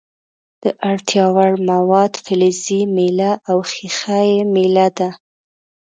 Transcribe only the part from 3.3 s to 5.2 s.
او ښيښه یي میله ده.